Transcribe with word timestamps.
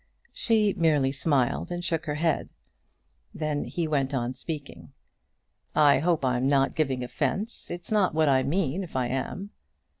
She 0.33 0.73
merely 0.73 1.11
smiled, 1.11 1.69
and 1.69 1.85
shook 1.85 2.07
her 2.07 2.15
head. 2.15 2.49
Then 3.35 3.65
he 3.65 3.87
went 3.87 4.15
on 4.15 4.33
speaking. 4.33 4.93
"I 5.75 5.99
hope 5.99 6.25
I'm 6.25 6.47
not 6.47 6.73
giving 6.73 7.03
offence. 7.03 7.69
It's 7.69 7.91
not 7.91 8.15
what 8.15 8.27
I 8.27 8.41
mean, 8.41 8.81
if 8.83 8.95
I 8.95 9.09
am." 9.09 9.51